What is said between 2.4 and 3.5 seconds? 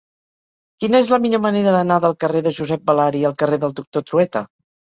de Josep Balari al